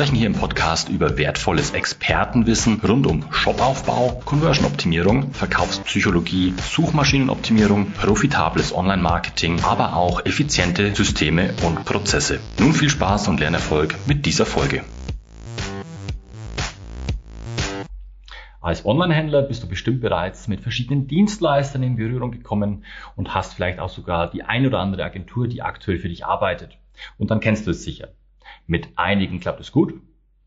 sprechen 0.00 0.16
hier 0.16 0.28
im 0.28 0.32
Podcast 0.32 0.88
über 0.88 1.18
wertvolles 1.18 1.72
Expertenwissen 1.72 2.80
rund 2.80 3.06
um 3.06 3.30
Shopaufbau, 3.30 4.22
Conversion-Optimierung, 4.24 5.32
Verkaufspsychologie, 5.32 6.54
Suchmaschinenoptimierung, 6.56 7.90
profitables 7.90 8.74
Online-Marketing, 8.74 9.60
aber 9.62 9.94
auch 9.94 10.24
effiziente 10.24 10.94
Systeme 10.94 11.52
und 11.66 11.84
Prozesse. 11.84 12.40
Nun 12.58 12.72
viel 12.72 12.88
Spaß 12.88 13.28
und 13.28 13.40
Lernerfolg 13.40 13.94
mit 14.06 14.24
dieser 14.24 14.46
Folge. 14.46 14.84
Als 18.62 18.86
Online-Händler 18.86 19.42
bist 19.42 19.62
du 19.62 19.68
bestimmt 19.68 20.00
bereits 20.00 20.48
mit 20.48 20.62
verschiedenen 20.62 21.08
Dienstleistern 21.08 21.82
in 21.82 21.96
Berührung 21.96 22.30
gekommen 22.30 22.86
und 23.16 23.34
hast 23.34 23.52
vielleicht 23.52 23.80
auch 23.80 23.90
sogar 23.90 24.30
die 24.30 24.44
ein 24.44 24.66
oder 24.66 24.78
andere 24.78 25.04
Agentur, 25.04 25.46
die 25.46 25.60
aktuell 25.60 25.98
für 25.98 26.08
dich 26.08 26.24
arbeitet. 26.24 26.78
Und 27.18 27.30
dann 27.30 27.40
kennst 27.40 27.66
du 27.66 27.72
es 27.72 27.84
sicher. 27.84 28.08
Mit 28.70 28.90
einigen 28.94 29.40
klappt 29.40 29.58
es 29.58 29.72
gut, 29.72 30.00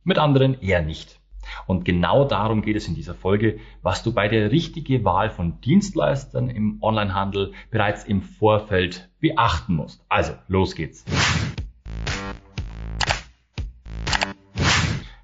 mit 0.05 0.17
anderen 0.17 0.61
eher 0.61 0.81
nicht. 0.81 1.19
Und 1.67 1.83
genau 1.83 2.23
darum 2.23 2.61
geht 2.61 2.77
es 2.77 2.87
in 2.87 2.95
dieser 2.95 3.15
Folge, 3.15 3.59
was 3.81 4.01
du 4.01 4.13
bei 4.13 4.29
der 4.29 4.49
richtigen 4.49 5.03
Wahl 5.03 5.29
von 5.29 5.59
Dienstleistern 5.59 6.47
im 6.47 6.77
Onlinehandel 6.81 7.51
bereits 7.69 8.05
im 8.05 8.21
Vorfeld 8.21 9.09
beachten 9.19 9.75
musst. 9.75 10.05
Also, 10.07 10.31
los 10.47 10.73
geht's. 10.73 11.03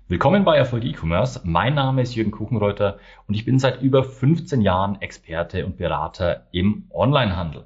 Willkommen 0.10 0.44
bei 0.44 0.58
Erfolg 0.58 0.84
E-Commerce. 0.84 1.40
Mein 1.46 1.76
Name 1.76 2.02
ist 2.02 2.16
Jürgen 2.16 2.32
Kuchenreuter 2.32 3.00
und 3.28 3.34
ich 3.34 3.46
bin 3.46 3.60
seit 3.60 3.82
über 3.82 4.04
15 4.04 4.60
Jahren 4.60 5.02
Experte 5.02 5.66
und 5.66 5.78
Berater 5.78 6.48
im 6.52 6.84
Onlinehandel. 6.90 7.66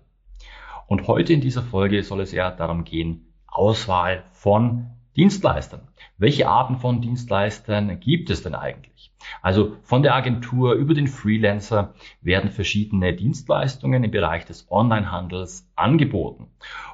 Und 0.85 1.07
heute 1.07 1.33
in 1.33 1.41
dieser 1.41 1.63
Folge 1.63 2.03
soll 2.03 2.21
es 2.21 2.33
eher 2.33 2.51
darum 2.51 2.83
gehen, 2.83 3.33
Auswahl 3.47 4.25
von 4.31 4.91
Dienstleistern. 5.15 5.87
Welche 6.17 6.47
Arten 6.47 6.77
von 6.77 7.01
Dienstleistern 7.01 7.99
gibt 7.99 8.29
es 8.29 8.41
denn 8.41 8.55
eigentlich? 8.55 9.11
Also 9.41 9.77
von 9.83 10.03
der 10.03 10.15
Agentur 10.15 10.73
über 10.73 10.93
den 10.93 11.07
Freelancer 11.07 11.93
werden 12.21 12.49
verschiedene 12.49 13.13
Dienstleistungen 13.13 14.03
im 14.03 14.11
Bereich 14.11 14.45
des 14.45 14.65
Onlinehandels 14.69 15.69
angeboten. 15.75 16.47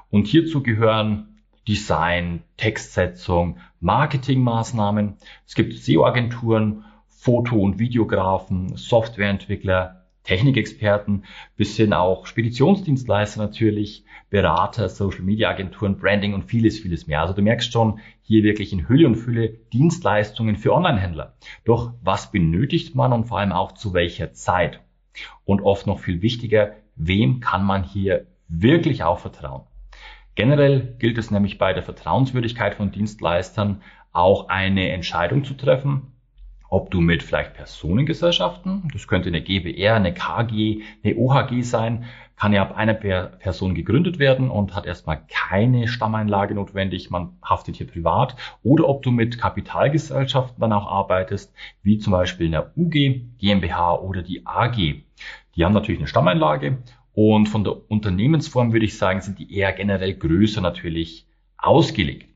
Und 0.10 0.28
hierzu 0.28 0.62
gehören 0.64 1.40
Design, 1.68 2.44
Textsetzung, 2.58 3.58
Marketingmaßnahmen. 3.80 5.18
Es 5.46 5.56
gibt 5.56 5.74
SEO-Agenturen, 5.78 6.84
Foto- 7.08 7.62
und 7.62 7.80
Videografen, 7.80 8.76
Softwareentwickler, 8.76 9.99
Technikexperten, 10.30 11.24
bis 11.58 11.76
hin 11.76 11.92
auch 11.92 12.28
Speditionsdienstleister 12.28 13.42
natürlich, 13.42 14.06
Berater, 14.30 14.88
Social-Media-Agenturen, 14.88 15.98
Branding 15.98 16.36
und 16.36 16.44
vieles, 16.44 16.80
vieles 16.80 17.08
mehr. 17.08 17.22
Also 17.22 17.34
du 17.34 17.42
merkst 17.42 17.74
schon, 17.74 18.00
hier 18.22 18.44
wirklich 18.44 18.72
in 18.72 18.88
Hülle 18.88 19.08
und 19.08 19.16
Fülle 19.16 19.50
Dienstleistungen 19.74 20.56
für 20.56 20.72
Online-Händler. 20.72 21.34
Doch 21.66 21.94
was 22.04 22.32
benötigt 22.32 22.94
man 22.94 23.12
und 23.12 23.26
vor 23.26 23.40
allem 23.40 23.52
auch 23.52 23.72
zu 23.72 23.96
welcher 23.96 24.32
Zeit? 24.32 24.82
Und 25.46 25.62
oft 25.62 25.88
noch 25.88 26.00
viel 26.00 26.22
wichtiger, 26.22 26.76
wem 26.96 27.40
kann 27.40 27.66
man 27.66 27.84
hier 27.84 28.28
wirklich 28.48 29.04
auch 29.04 29.18
vertrauen? 29.18 29.64
Generell 30.36 30.96
gilt 31.00 31.18
es 31.18 31.32
nämlich 31.32 31.58
bei 31.58 31.74
der 31.74 31.82
Vertrauenswürdigkeit 31.82 32.76
von 32.76 32.92
Dienstleistern 32.92 33.82
auch 34.12 34.48
eine 34.48 34.90
Entscheidung 34.90 35.44
zu 35.44 35.56
treffen, 35.56 36.14
ob 36.70 36.92
du 36.92 37.02
mit 37.02 37.24
vielleicht 37.24 37.56
Personengesellschaften, 37.56 38.90
das 38.94 39.08
könnte 39.08 39.30
eine 39.30 39.42
GBR, 39.42 39.96
eine 39.96 40.14
KG, 40.14 40.84
eine 41.04 41.16
OHG 41.16 41.64
sein, 41.64 42.06
kann 42.36 42.54
ja 42.54 42.62
ab 42.62 42.78
einer 42.78 42.94
Person 42.94 43.76
gegründet 43.76 44.18
werden 44.18 44.50
und 44.50 44.74
hat 44.74 44.86
erstmal 44.86 45.22
keine 45.28 45.90
Stammeinlage 45.90 46.56
notwendig, 46.56 47.10
man 47.10 47.38
haftet 47.44 47.76
hier 47.76 47.88
privat, 47.88 48.36
oder 48.64 48.88
ob 48.88 49.04
du 49.04 49.12
mit 49.12 49.38
Kapitalgesellschaften 49.38 50.62
dann 50.62 50.72
auch 50.72 50.88
arbeitest, 50.88 51.54
wie 51.84 51.98
zum 51.98 52.12
Beispiel 52.12 52.48
eine 52.48 52.72
UG, 52.78 53.38
GmbH 53.40 53.96
oder 53.96 54.22
die 54.22 54.46
AG. 54.46 54.76
Die 55.56 55.66
haben 55.66 55.74
natürlich 55.74 56.00
eine 56.00 56.08
Stammeinlage 56.08 56.78
und 57.14 57.48
von 57.48 57.66
der 57.66 57.92
Unternehmensform 57.92 58.72
würde 58.72 58.86
ich 58.86 58.98
sagen, 58.98 59.20
sind 59.20 59.40
die 59.40 59.54
eher 59.54 59.74
generell 59.74 60.14
größer 60.14 60.62
natürlich 60.62 61.28
ausgelegt. 61.58 62.29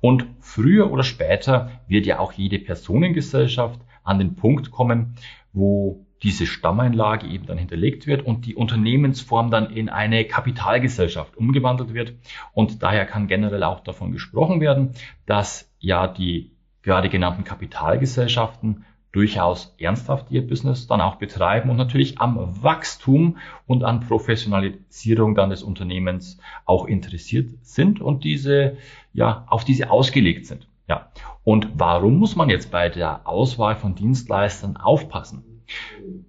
Und 0.00 0.26
früher 0.40 0.90
oder 0.90 1.02
später 1.02 1.80
wird 1.86 2.06
ja 2.06 2.18
auch 2.18 2.32
jede 2.32 2.58
Personengesellschaft 2.58 3.80
an 4.02 4.18
den 4.18 4.34
Punkt 4.34 4.70
kommen, 4.70 5.14
wo 5.52 6.06
diese 6.22 6.46
Stammeinlage 6.46 7.26
eben 7.26 7.46
dann 7.46 7.58
hinterlegt 7.58 8.06
wird 8.06 8.24
und 8.24 8.44
die 8.44 8.54
Unternehmensform 8.54 9.50
dann 9.50 9.70
in 9.70 9.88
eine 9.88 10.24
Kapitalgesellschaft 10.26 11.36
umgewandelt 11.36 11.94
wird. 11.94 12.14
Und 12.52 12.82
daher 12.82 13.06
kann 13.06 13.26
generell 13.26 13.62
auch 13.62 13.80
davon 13.80 14.12
gesprochen 14.12 14.60
werden, 14.60 14.90
dass 15.26 15.70
ja 15.78 16.06
die 16.06 16.52
gerade 16.82 17.08
genannten 17.08 17.44
Kapitalgesellschaften 17.44 18.84
durchaus 19.12 19.74
ernsthaft 19.78 20.30
ihr 20.30 20.46
Business 20.46 20.86
dann 20.86 21.00
auch 21.00 21.16
betreiben 21.16 21.70
und 21.70 21.76
natürlich 21.76 22.20
am 22.20 22.62
Wachstum 22.62 23.38
und 23.66 23.82
an 23.82 24.00
Professionalisierung 24.00 25.34
dann 25.34 25.50
des 25.50 25.62
Unternehmens 25.62 26.38
auch 26.64 26.86
interessiert 26.86 27.50
sind 27.62 28.00
und 28.00 28.24
diese, 28.24 28.76
ja, 29.12 29.44
auf 29.48 29.64
diese 29.64 29.90
ausgelegt 29.90 30.46
sind. 30.46 30.68
Ja. 30.88 31.10
Und 31.44 31.68
warum 31.74 32.18
muss 32.18 32.36
man 32.36 32.50
jetzt 32.50 32.70
bei 32.70 32.88
der 32.88 33.26
Auswahl 33.26 33.76
von 33.76 33.94
Dienstleistern 33.94 34.76
aufpassen? 34.76 35.62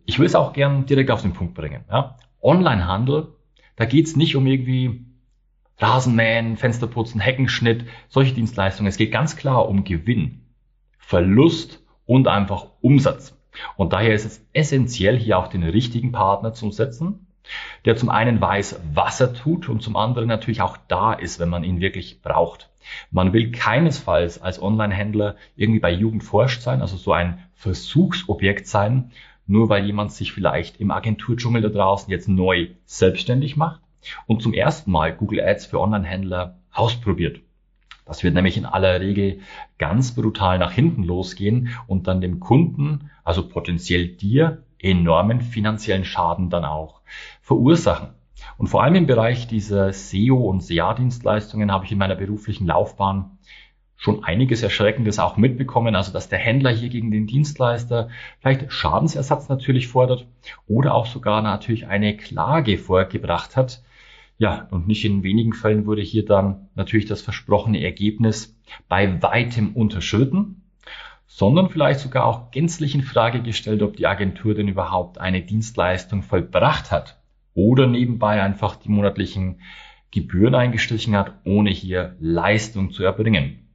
Ich 0.05 0.19
will 0.19 0.25
es 0.25 0.35
auch 0.35 0.53
gern 0.53 0.85
direkt 0.85 1.11
auf 1.11 1.21
den 1.21 1.33
Punkt 1.33 1.53
bringen. 1.53 1.83
Ja. 1.89 2.17
Onlinehandel, 2.41 3.35
da 3.75 3.85
geht 3.85 4.07
es 4.07 4.15
nicht 4.15 4.35
um 4.35 4.47
irgendwie 4.47 5.05
Rasenmähen, 5.77 6.57
Fensterputzen, 6.57 7.19
Heckenschnitt, 7.19 7.85
solche 8.07 8.33
Dienstleistungen. 8.33 8.87
Es 8.87 8.97
geht 8.97 9.11
ganz 9.11 9.35
klar 9.35 9.67
um 9.67 9.83
Gewinn, 9.83 10.41
Verlust 10.97 11.81
und 12.11 12.27
einfach 12.27 12.65
Umsatz. 12.81 13.39
Und 13.77 13.93
daher 13.93 14.13
ist 14.13 14.25
es 14.25 14.45
essentiell, 14.51 15.17
hier 15.17 15.39
auch 15.39 15.47
den 15.47 15.63
richtigen 15.63 16.11
Partner 16.11 16.51
zu 16.51 16.69
setzen, 16.69 17.25
der 17.85 17.95
zum 17.95 18.09
einen 18.09 18.41
weiß, 18.41 18.81
was 18.93 19.21
er 19.21 19.33
tut 19.33 19.69
und 19.69 19.81
zum 19.81 19.95
anderen 19.95 20.27
natürlich 20.27 20.61
auch 20.61 20.75
da 20.89 21.13
ist, 21.13 21.39
wenn 21.39 21.47
man 21.47 21.63
ihn 21.63 21.79
wirklich 21.79 22.21
braucht. 22.21 22.69
Man 23.11 23.31
will 23.31 23.53
keinesfalls 23.53 24.41
als 24.41 24.61
Online-Händler 24.61 25.37
irgendwie 25.55 25.79
bei 25.79 25.89
Jugend 25.93 26.25
forscht 26.25 26.61
sein, 26.61 26.81
also 26.81 26.97
so 26.97 27.13
ein 27.13 27.39
Versuchsobjekt 27.53 28.67
sein, 28.67 29.11
nur 29.47 29.69
weil 29.69 29.85
jemand 29.85 30.11
sich 30.11 30.33
vielleicht 30.33 30.81
im 30.81 30.91
Agenturdschungel 30.91 31.61
da 31.61 31.69
draußen 31.69 32.11
jetzt 32.11 32.27
neu 32.27 32.71
selbstständig 32.83 33.55
macht 33.55 33.79
und 34.27 34.41
zum 34.41 34.53
ersten 34.53 34.91
Mal 34.91 35.15
Google 35.15 35.39
Ads 35.39 35.67
für 35.67 35.79
Online-Händler 35.79 36.57
ausprobiert. 36.73 37.39
Das 38.11 38.25
wird 38.25 38.33
nämlich 38.33 38.57
in 38.57 38.65
aller 38.65 38.99
Regel 38.99 39.39
ganz 39.77 40.13
brutal 40.13 40.59
nach 40.59 40.73
hinten 40.73 41.01
losgehen 41.03 41.69
und 41.87 42.07
dann 42.07 42.19
dem 42.19 42.41
Kunden, 42.41 43.09
also 43.23 43.47
potenziell 43.47 44.09
dir, 44.09 44.63
enormen 44.79 45.39
finanziellen 45.39 46.03
Schaden 46.03 46.49
dann 46.49 46.65
auch 46.65 46.99
verursachen. 47.41 48.09
Und 48.57 48.67
vor 48.67 48.83
allem 48.83 48.95
im 48.95 49.07
Bereich 49.07 49.47
dieser 49.47 49.93
SEO 49.93 50.35
und 50.35 50.61
SEA-Dienstleistungen 50.61 51.71
habe 51.71 51.85
ich 51.85 51.93
in 51.93 51.99
meiner 51.99 52.15
beruflichen 52.15 52.67
Laufbahn 52.67 53.37
schon 53.95 54.25
einiges 54.25 54.61
Erschreckendes 54.61 55.17
auch 55.17 55.37
mitbekommen, 55.37 55.95
also 55.95 56.11
dass 56.11 56.27
der 56.27 56.39
Händler 56.39 56.71
hier 56.71 56.89
gegen 56.89 57.11
den 57.11 57.27
Dienstleister 57.27 58.09
vielleicht 58.41 58.73
Schadensersatz 58.73 59.47
natürlich 59.47 59.87
fordert 59.87 60.27
oder 60.67 60.95
auch 60.95 61.05
sogar 61.05 61.41
natürlich 61.41 61.87
eine 61.87 62.17
Klage 62.17 62.77
vorgebracht 62.77 63.55
hat, 63.55 63.81
ja, 64.41 64.67
und 64.71 64.87
nicht 64.87 65.05
in 65.05 65.21
wenigen 65.21 65.53
Fällen 65.53 65.85
wurde 65.85 66.01
hier 66.01 66.25
dann 66.25 66.67
natürlich 66.73 67.05
das 67.05 67.21
versprochene 67.21 67.83
Ergebnis 67.83 68.57
bei 68.89 69.21
weitem 69.21 69.75
unterschritten, 69.75 70.63
sondern 71.27 71.69
vielleicht 71.69 71.99
sogar 71.99 72.25
auch 72.25 72.49
gänzlich 72.49 72.95
in 72.95 73.03
Frage 73.03 73.43
gestellt, 73.43 73.83
ob 73.83 73.97
die 73.97 74.07
Agentur 74.07 74.55
denn 74.55 74.67
überhaupt 74.67 75.19
eine 75.19 75.43
Dienstleistung 75.43 76.23
vollbracht 76.23 76.89
hat 76.89 77.21
oder 77.53 77.85
nebenbei 77.85 78.41
einfach 78.41 78.77
die 78.77 78.89
monatlichen 78.89 79.61
Gebühren 80.09 80.55
eingestrichen 80.55 81.15
hat, 81.15 81.35
ohne 81.45 81.69
hier 81.69 82.15
Leistung 82.19 82.89
zu 82.89 83.03
erbringen. 83.03 83.67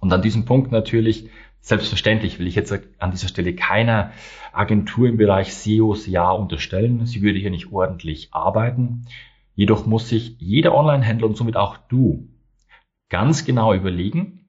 Und 0.00 0.12
an 0.12 0.22
diesem 0.22 0.44
Punkt 0.44 0.72
natürlich, 0.72 1.30
selbstverständlich 1.60 2.40
will 2.40 2.48
ich 2.48 2.56
jetzt 2.56 2.76
an 2.98 3.12
dieser 3.12 3.28
Stelle 3.28 3.54
keiner 3.54 4.10
Agentur 4.52 5.06
im 5.06 5.18
Bereich 5.18 5.54
SEO, 5.54 5.94
SEA 5.94 6.32
unterstellen. 6.32 7.06
Sie 7.06 7.22
würde 7.22 7.38
hier 7.38 7.52
nicht 7.52 7.70
ordentlich 7.70 8.30
arbeiten. 8.32 9.06
Jedoch 9.54 9.86
muss 9.86 10.08
sich 10.08 10.36
jeder 10.38 10.74
Online-Händler 10.74 11.26
und 11.26 11.36
somit 11.36 11.56
auch 11.56 11.76
du 11.88 12.28
ganz 13.08 13.44
genau 13.44 13.74
überlegen, 13.74 14.48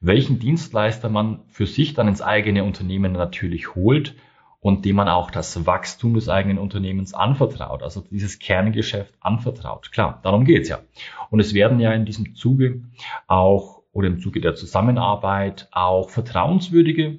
welchen 0.00 0.38
Dienstleister 0.38 1.08
man 1.08 1.44
für 1.48 1.66
sich 1.66 1.94
dann 1.94 2.08
ins 2.08 2.22
eigene 2.22 2.64
Unternehmen 2.64 3.12
natürlich 3.12 3.74
holt 3.74 4.16
und 4.60 4.84
dem 4.84 4.96
man 4.96 5.08
auch 5.08 5.30
das 5.30 5.66
Wachstum 5.66 6.14
des 6.14 6.28
eigenen 6.28 6.58
Unternehmens 6.58 7.14
anvertraut, 7.14 7.82
also 7.82 8.00
dieses 8.00 8.38
Kerngeschäft 8.38 9.14
anvertraut. 9.20 9.92
Klar, 9.92 10.20
darum 10.22 10.44
geht's 10.44 10.68
ja. 10.68 10.80
Und 11.30 11.40
es 11.40 11.54
werden 11.54 11.78
ja 11.80 11.92
in 11.92 12.06
diesem 12.06 12.34
Zuge 12.34 12.82
auch 13.26 13.82
oder 13.92 14.08
im 14.08 14.20
Zuge 14.20 14.40
der 14.40 14.54
Zusammenarbeit 14.54 15.68
auch 15.72 16.10
vertrauenswürdige, 16.10 17.18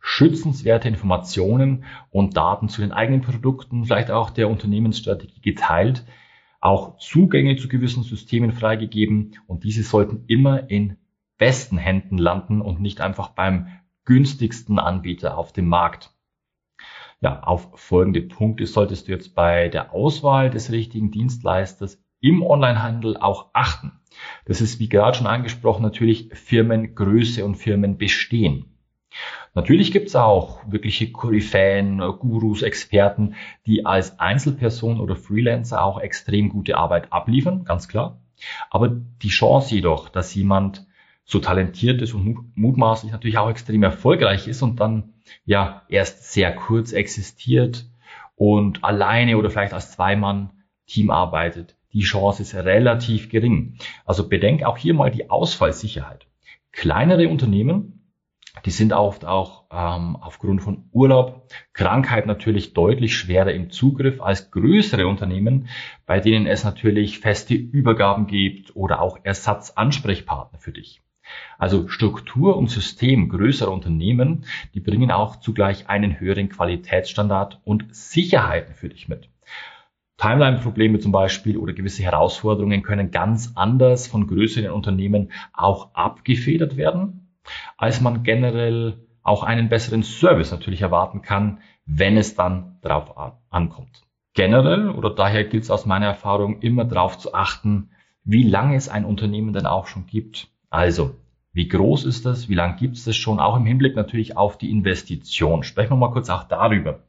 schützenswerte 0.00 0.88
Informationen 0.88 1.84
und 2.10 2.36
Daten 2.36 2.68
zu 2.68 2.80
den 2.80 2.92
eigenen 2.92 3.22
Produkten, 3.22 3.84
vielleicht 3.84 4.10
auch 4.10 4.30
der 4.30 4.48
Unternehmensstrategie 4.48 5.40
geteilt, 5.40 6.04
auch 6.60 6.98
Zugänge 6.98 7.56
zu 7.56 7.68
gewissen 7.68 8.02
Systemen 8.02 8.52
freigegeben 8.52 9.36
und 9.46 9.64
diese 9.64 9.82
sollten 9.82 10.24
immer 10.26 10.70
in 10.70 10.96
besten 11.36 11.78
Händen 11.78 12.18
landen 12.18 12.60
und 12.60 12.80
nicht 12.80 13.00
einfach 13.00 13.30
beim 13.30 13.68
günstigsten 14.04 14.78
Anbieter 14.78 15.38
auf 15.38 15.52
dem 15.52 15.68
Markt. 15.68 16.12
Ja, 17.20 17.42
auf 17.42 17.78
folgende 17.78 18.22
Punkte 18.22 18.66
solltest 18.66 19.08
du 19.08 19.12
jetzt 19.12 19.34
bei 19.34 19.68
der 19.68 19.92
Auswahl 19.92 20.50
des 20.50 20.70
richtigen 20.70 21.10
Dienstleisters 21.10 22.02
im 22.20 22.42
Onlinehandel 22.42 23.16
auch 23.16 23.50
achten. 23.52 23.92
Das 24.44 24.60
ist, 24.60 24.80
wie 24.80 24.88
gerade 24.88 25.16
schon 25.16 25.26
angesprochen, 25.26 25.82
natürlich 25.82 26.30
Firmengröße 26.32 27.44
und 27.44 27.56
Firmenbestehen. 27.56 28.77
Natürlich 29.54 29.92
gibt 29.92 30.08
es 30.08 30.16
auch 30.16 30.60
wirkliche 30.68 31.10
Koryphäen, 31.10 31.98
Gurus, 31.98 32.62
Experten, 32.62 33.34
die 33.66 33.86
als 33.86 34.18
Einzelperson 34.20 35.00
oder 35.00 35.16
Freelancer 35.16 35.82
auch 35.82 36.00
extrem 36.00 36.48
gute 36.48 36.76
Arbeit 36.76 37.12
abliefern, 37.12 37.64
ganz 37.64 37.88
klar. 37.88 38.20
Aber 38.70 38.88
die 38.88 39.28
Chance 39.28 39.74
jedoch, 39.74 40.08
dass 40.08 40.34
jemand 40.34 40.86
so 41.24 41.40
talentiert 41.40 42.00
ist 42.00 42.14
und 42.14 42.56
mutmaßlich 42.56 43.12
natürlich 43.12 43.38
auch 43.38 43.50
extrem 43.50 43.82
erfolgreich 43.82 44.48
ist 44.48 44.62
und 44.62 44.80
dann 44.80 45.14
ja 45.44 45.82
erst 45.88 46.32
sehr 46.32 46.54
kurz 46.54 46.92
existiert 46.92 47.86
und 48.34 48.82
alleine 48.84 49.36
oder 49.36 49.50
vielleicht 49.50 49.74
als 49.74 49.92
Zweimann-Team 49.92 51.10
arbeitet. 51.10 51.76
Die 51.92 52.00
Chance 52.00 52.42
ist 52.42 52.54
relativ 52.54 53.28
gering. 53.28 53.76
Also 54.04 54.28
bedenk 54.28 54.62
auch 54.62 54.78
hier 54.78 54.94
mal 54.94 55.10
die 55.10 55.28
Ausfallsicherheit. 55.28 56.26
Kleinere 56.72 57.28
Unternehmen, 57.28 57.97
die 58.64 58.70
sind 58.70 58.92
oft 58.92 59.24
auch 59.24 59.64
ähm, 59.70 60.16
aufgrund 60.16 60.62
von 60.62 60.88
Urlaub, 60.92 61.48
Krankheit 61.72 62.26
natürlich 62.26 62.74
deutlich 62.74 63.16
schwerer 63.16 63.52
im 63.52 63.70
Zugriff 63.70 64.20
als 64.20 64.50
größere 64.50 65.06
Unternehmen, 65.06 65.68
bei 66.06 66.20
denen 66.20 66.46
es 66.46 66.64
natürlich 66.64 67.20
feste 67.20 67.54
Übergaben 67.54 68.26
gibt 68.26 68.74
oder 68.76 69.00
auch 69.00 69.18
Ersatzansprechpartner 69.22 70.58
für 70.58 70.72
dich. 70.72 71.02
Also 71.58 71.88
Struktur 71.88 72.56
und 72.56 72.70
System 72.70 73.28
größerer 73.28 73.70
Unternehmen, 73.70 74.46
die 74.74 74.80
bringen 74.80 75.10
auch 75.10 75.36
zugleich 75.36 75.88
einen 75.88 76.18
höheren 76.20 76.48
Qualitätsstandard 76.48 77.60
und 77.64 77.94
Sicherheiten 77.94 78.74
für 78.74 78.88
dich 78.88 79.08
mit. 79.08 79.28
Timeline-Probleme 80.16 80.98
zum 80.98 81.12
Beispiel 81.12 81.56
oder 81.56 81.72
gewisse 81.74 82.02
Herausforderungen 82.02 82.82
können 82.82 83.12
ganz 83.12 83.52
anders 83.54 84.08
von 84.08 84.26
größeren 84.26 84.70
Unternehmen 84.70 85.30
auch 85.52 85.94
abgefedert 85.94 86.76
werden, 86.76 87.27
als 87.76 88.00
man 88.00 88.22
generell 88.22 88.98
auch 89.22 89.42
einen 89.42 89.68
besseren 89.68 90.02
Service 90.02 90.50
natürlich 90.50 90.82
erwarten 90.82 91.22
kann, 91.22 91.58
wenn 91.86 92.16
es 92.16 92.34
dann 92.34 92.78
drauf 92.80 93.14
ankommt. 93.50 94.02
Generell 94.34 94.90
oder 94.90 95.10
daher 95.10 95.44
gilt 95.44 95.64
es 95.64 95.70
aus 95.70 95.86
meiner 95.86 96.06
Erfahrung 96.06 96.60
immer 96.60 96.84
darauf 96.84 97.18
zu 97.18 97.34
achten, 97.34 97.90
wie 98.24 98.42
lange 98.42 98.76
es 98.76 98.88
ein 98.88 99.04
Unternehmen 99.04 99.52
denn 99.52 99.66
auch 99.66 99.86
schon 99.86 100.06
gibt. 100.06 100.48
Also, 100.70 101.16
wie 101.52 101.66
groß 101.66 102.04
ist 102.04 102.26
das? 102.26 102.48
Wie 102.48 102.54
lange 102.54 102.76
gibt 102.76 102.96
es 102.96 103.04
das 103.04 103.16
schon? 103.16 103.40
Auch 103.40 103.56
im 103.56 103.66
Hinblick 103.66 103.96
natürlich 103.96 104.36
auf 104.36 104.58
die 104.58 104.70
Investition. 104.70 105.64
Sprechen 105.64 105.90
wir 105.90 105.96
mal 105.96 106.12
kurz 106.12 106.30
auch 106.30 106.44
darüber. 106.44 107.00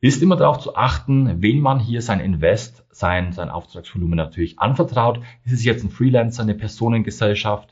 Ist 0.00 0.20
immer 0.20 0.36
darauf 0.36 0.58
zu 0.58 0.74
achten, 0.74 1.40
wen 1.40 1.60
man 1.60 1.78
hier 1.78 2.02
sein 2.02 2.18
Invest, 2.18 2.84
sein, 2.90 3.32
sein 3.32 3.50
Auftragsvolumen 3.50 4.16
natürlich 4.16 4.58
anvertraut. 4.58 5.20
Ist 5.44 5.52
es 5.52 5.64
jetzt 5.64 5.84
ein 5.84 5.90
Freelancer, 5.90 6.42
eine 6.42 6.54
Personengesellschaft? 6.54 7.71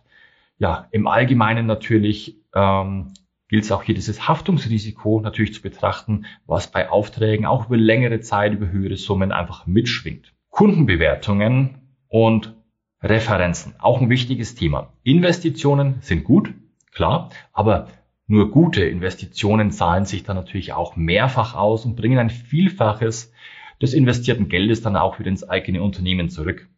Ja, 0.60 0.88
im 0.90 1.06
Allgemeinen 1.06 1.64
natürlich 1.64 2.36
ähm, 2.54 3.14
gilt 3.48 3.64
es 3.64 3.72
auch 3.72 3.82
hier 3.82 3.94
dieses 3.94 4.28
Haftungsrisiko 4.28 5.20
natürlich 5.20 5.54
zu 5.54 5.62
betrachten, 5.62 6.26
was 6.46 6.70
bei 6.70 6.90
Aufträgen 6.90 7.46
auch 7.46 7.66
über 7.66 7.78
längere 7.78 8.20
Zeit, 8.20 8.52
über 8.52 8.68
höhere 8.68 8.96
Summen 8.96 9.32
einfach 9.32 9.66
mitschwingt. 9.66 10.34
Kundenbewertungen 10.50 11.96
und 12.08 12.54
Referenzen, 13.02 13.74
auch 13.78 14.02
ein 14.02 14.10
wichtiges 14.10 14.54
Thema. 14.54 14.92
Investitionen 15.02 15.96
sind 16.02 16.24
gut, 16.24 16.52
klar, 16.92 17.30
aber 17.54 17.88
nur 18.26 18.50
gute 18.50 18.84
Investitionen 18.84 19.70
zahlen 19.70 20.04
sich 20.04 20.24
dann 20.24 20.36
natürlich 20.36 20.74
auch 20.74 20.94
mehrfach 20.94 21.54
aus 21.54 21.86
und 21.86 21.96
bringen 21.96 22.18
ein 22.18 22.28
Vielfaches 22.28 23.32
des 23.80 23.94
investierten 23.94 24.50
Geldes 24.50 24.82
dann 24.82 24.96
auch 24.96 25.18
wieder 25.18 25.30
ins 25.30 25.48
eigene 25.48 25.82
Unternehmen 25.82 26.28
zurück. 26.28 26.68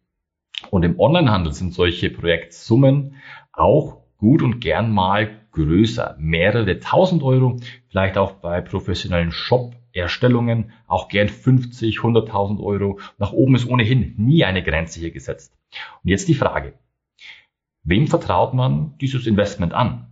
Und 0.69 0.83
im 0.83 0.97
Onlinehandel 0.97 1.51
sind 1.51 1.73
solche 1.73 2.09
Projektsummen 2.09 3.15
auch 3.53 4.01
gut 4.17 4.41
und 4.41 4.59
gern 4.59 4.91
mal 4.91 5.39
größer. 5.51 6.15
Mehrere 6.19 6.79
tausend 6.79 7.23
Euro, 7.23 7.57
vielleicht 7.89 8.17
auch 8.17 8.33
bei 8.33 8.61
professionellen 8.61 9.31
Shop-Erstellungen 9.31 10.71
auch 10.87 11.07
gern 11.07 11.29
50, 11.29 11.97
100.000 11.97 12.61
Euro. 12.61 12.99
Nach 13.17 13.31
oben 13.31 13.55
ist 13.55 13.67
ohnehin 13.67 14.15
nie 14.17 14.43
eine 14.43 14.63
Grenze 14.63 14.99
hier 14.99 15.11
gesetzt. 15.11 15.55
Und 16.03 16.09
jetzt 16.09 16.27
die 16.27 16.33
Frage. 16.33 16.73
Wem 17.83 18.07
vertraut 18.07 18.53
man 18.53 18.97
dieses 18.99 19.27
Investment 19.27 19.73
an? 19.73 20.07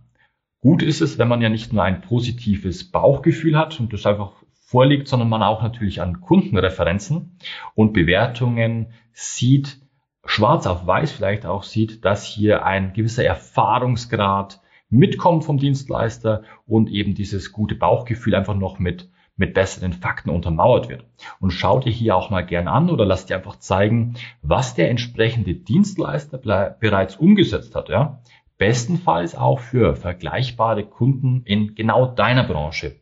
Gut 0.60 0.82
ist 0.82 1.00
es, 1.00 1.18
wenn 1.18 1.28
man 1.28 1.42
ja 1.42 1.48
nicht 1.48 1.72
nur 1.72 1.82
ein 1.82 2.02
positives 2.02 2.90
Bauchgefühl 2.90 3.58
hat 3.58 3.80
und 3.80 3.92
das 3.92 4.06
einfach 4.06 4.32
vorliegt, 4.72 5.08
sondern 5.08 5.28
man 5.28 5.42
auch 5.42 5.62
natürlich 5.62 6.00
an 6.00 6.20
Kundenreferenzen 6.20 7.36
und 7.74 7.92
Bewertungen 7.92 8.92
sieht, 9.12 9.81
schwarz 10.24 10.66
auf 10.66 10.86
weiß 10.86 11.12
vielleicht 11.12 11.46
auch 11.46 11.62
sieht, 11.62 12.04
dass 12.04 12.24
hier 12.24 12.64
ein 12.64 12.92
gewisser 12.92 13.24
Erfahrungsgrad 13.24 14.60
mitkommt 14.88 15.44
vom 15.44 15.58
Dienstleister 15.58 16.42
und 16.66 16.90
eben 16.90 17.14
dieses 17.14 17.52
gute 17.52 17.74
Bauchgefühl 17.74 18.34
einfach 18.34 18.54
noch 18.54 18.78
mit 18.78 19.08
mit 19.36 19.54
besseren 19.54 19.92
Fakten 19.92 20.30
untermauert 20.30 20.88
wird. 20.88 21.04
Und 21.40 21.50
schau 21.50 21.80
dir 21.80 21.90
hier 21.90 22.16
auch 22.16 22.30
mal 22.30 22.42
gern 22.42 22.68
an 22.68 22.90
oder 22.90 23.04
lass 23.04 23.26
dir 23.26 23.36
einfach 23.36 23.58
zeigen, 23.58 24.14
was 24.42 24.74
der 24.74 24.90
entsprechende 24.90 25.54
Dienstleister 25.54 26.38
bereits 26.78 27.16
umgesetzt 27.16 27.74
hat. 27.74 27.88
Ja? 27.88 28.20
Bestenfalls 28.58 29.34
auch 29.34 29.58
für 29.58 29.96
vergleichbare 29.96 30.84
Kunden 30.84 31.42
in 31.44 31.74
genau 31.74 32.06
deiner 32.06 32.44
Branche. 32.44 32.96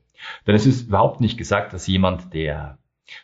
Denn 0.46 0.54
es 0.54 0.66
ist 0.66 0.88
überhaupt 0.88 1.20
nicht 1.20 1.36
gesagt, 1.36 1.72
dass 1.72 1.86
jemand, 1.86 2.32
der 2.32 2.78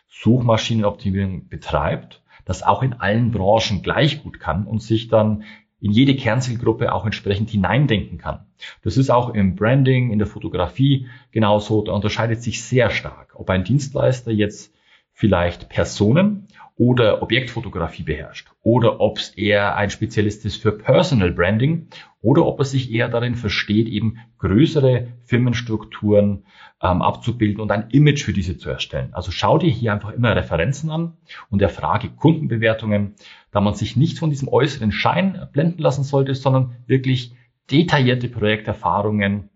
Suchmaschinenoptimierung 0.09 1.47
betreibt, 1.47 2.21
das 2.47 2.63
auch 2.63 2.81
in 2.81 2.93
allen 2.93 3.31
Branchen 3.31 3.83
gleich 3.83 4.23
gut 4.23 4.39
kann 4.39 4.65
und 4.65 4.81
sich 4.81 5.09
dann 5.09 5.43
in 5.79 5.91
jede 5.91 6.15
Kernzielgruppe 6.15 6.93
auch 6.93 7.05
entsprechend 7.05 7.49
hineindenken 7.49 8.17
kann. 8.17 8.47
Das 8.81 8.97
ist 8.97 9.11
auch 9.11 9.33
im 9.33 9.55
Branding, 9.55 10.11
in 10.11 10.17
der 10.17 10.27
Fotografie 10.27 11.07
genauso. 11.31 11.83
Da 11.83 11.91
unterscheidet 11.91 12.41
sich 12.41 12.63
sehr 12.63 12.89
stark, 12.89 13.33
ob 13.35 13.49
ein 13.49 13.63
Dienstleister 13.63 14.31
jetzt 14.31 14.73
vielleicht 15.17 15.67
Personen 15.69 16.47
oder 16.75 17.23
Objektfotografie 17.23 18.03
beherrscht 18.03 18.51
oder 18.61 19.01
ob 19.01 19.17
es 19.17 19.29
eher 19.29 19.75
ein 19.75 19.89
Spezialist 19.89 20.45
ist 20.45 20.61
für 20.61 20.71
Personal 20.71 21.31
Branding 21.31 21.87
oder 22.21 22.45
ob 22.45 22.59
er 22.59 22.65
sich 22.65 22.91
eher 22.91 23.09
darin 23.09 23.33
versteht, 23.33 23.87
eben 23.87 24.19
größere 24.37 25.07
Firmenstrukturen 25.23 26.45
ähm, 26.83 27.01
abzubilden 27.01 27.61
und 27.61 27.71
ein 27.71 27.89
Image 27.89 28.23
für 28.23 28.33
diese 28.33 28.59
zu 28.59 28.69
erstellen. 28.69 29.09
Also 29.11 29.31
schau 29.31 29.57
dir 29.57 29.71
hier 29.71 29.91
einfach 29.91 30.11
immer 30.11 30.35
Referenzen 30.35 30.91
an 30.91 31.17
und 31.49 31.63
erfrage 31.63 32.09
Kundenbewertungen, 32.09 33.15
da 33.49 33.59
man 33.59 33.73
sich 33.73 33.95
nicht 33.95 34.19
von 34.19 34.29
diesem 34.29 34.49
äußeren 34.49 34.91
Schein 34.91 35.47
blenden 35.51 35.81
lassen 35.81 36.03
sollte, 36.03 36.35
sondern 36.35 36.75
wirklich 36.85 37.33
detaillierte 37.71 38.29
Projekterfahrungen 38.29 39.49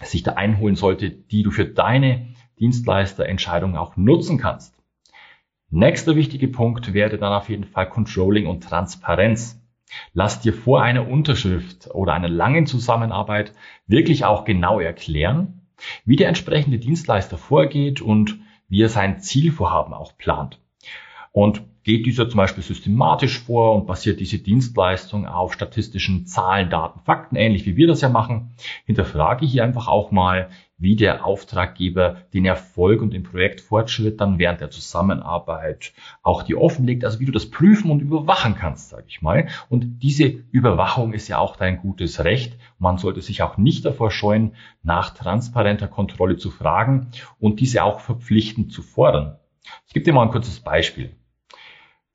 sich 0.00 0.22
da 0.22 0.32
einholen 0.32 0.76
sollte, 0.76 1.10
die 1.10 1.42
du 1.42 1.50
für 1.50 1.66
deine 1.66 2.28
Dienstleisterentscheidung 2.58 3.76
auch 3.76 3.98
nutzen 3.98 4.38
kannst. 4.38 4.74
Nächster 5.70 6.14
wichtiger 6.16 6.46
Punkt 6.46 6.92
wäre 6.92 7.18
dann 7.18 7.32
auf 7.32 7.48
jeden 7.48 7.64
Fall 7.64 7.88
Controlling 7.88 8.46
und 8.46 8.62
Transparenz. 8.62 9.60
Lass 10.12 10.40
dir 10.40 10.52
vor 10.52 10.82
einer 10.82 11.08
Unterschrift 11.08 11.88
oder 11.92 12.14
einer 12.14 12.28
langen 12.28 12.66
Zusammenarbeit 12.66 13.52
wirklich 13.86 14.24
auch 14.24 14.44
genau 14.44 14.80
erklären, 14.80 15.68
wie 16.04 16.16
der 16.16 16.28
entsprechende 16.28 16.78
Dienstleister 16.78 17.38
vorgeht 17.38 18.00
und 18.00 18.38
wie 18.68 18.82
er 18.82 18.88
sein 18.88 19.20
Zielvorhaben 19.20 19.94
auch 19.94 20.16
plant. 20.16 20.60
Und 21.32 21.62
geht 21.84 22.06
dieser 22.06 22.28
zum 22.28 22.38
Beispiel 22.38 22.64
systematisch 22.64 23.38
vor 23.38 23.76
und 23.76 23.86
basiert 23.86 24.18
diese 24.18 24.38
Dienstleistung 24.38 25.26
auf 25.26 25.52
statistischen 25.52 26.26
Zahlen, 26.26 26.70
Daten, 26.70 27.00
Fakten, 27.00 27.36
ähnlich 27.36 27.66
wie 27.66 27.76
wir 27.76 27.86
das 27.86 28.00
ja 28.00 28.08
machen, 28.08 28.54
hinterfrage 28.86 29.44
ich 29.44 29.52
hier 29.52 29.64
einfach 29.64 29.86
auch 29.86 30.10
mal, 30.10 30.48
wie 30.76 30.96
der 30.96 31.24
Auftraggeber 31.24 32.22
den 32.32 32.44
Erfolg 32.46 33.00
und 33.00 33.12
den 33.12 33.22
Projektfortschritt 33.22 34.20
dann 34.20 34.38
während 34.38 34.60
der 34.60 34.70
Zusammenarbeit 34.70 35.92
auch 36.22 36.42
dir 36.42 36.60
offenlegt, 36.60 37.04
also 37.04 37.20
wie 37.20 37.26
du 37.26 37.32
das 37.32 37.50
prüfen 37.50 37.90
und 37.90 38.00
überwachen 38.00 38.56
kannst, 38.56 38.88
sage 38.88 39.04
ich 39.06 39.22
mal. 39.22 39.46
Und 39.68 40.00
diese 40.02 40.24
Überwachung 40.24 41.12
ist 41.12 41.28
ja 41.28 41.38
auch 41.38 41.56
dein 41.56 41.78
gutes 41.78 42.24
Recht. 42.24 42.58
Man 42.78 42.98
sollte 42.98 43.20
sich 43.20 43.42
auch 43.42 43.56
nicht 43.56 43.84
davor 43.84 44.10
scheuen, 44.10 44.54
nach 44.82 45.10
transparenter 45.10 45.86
Kontrolle 45.86 46.36
zu 46.38 46.50
fragen 46.50 47.08
und 47.38 47.60
diese 47.60 47.84
auch 47.84 48.00
verpflichtend 48.00 48.72
zu 48.72 48.82
fordern. 48.82 49.38
Ich 49.86 49.94
gebe 49.94 50.04
dir 50.04 50.12
mal 50.12 50.22
ein 50.22 50.30
kurzes 50.30 50.60
Beispiel. 50.60 51.14